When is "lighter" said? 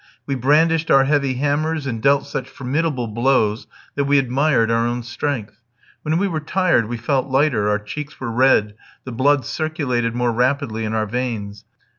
7.29-7.69